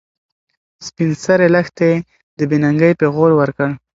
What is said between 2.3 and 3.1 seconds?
د بې ننګۍ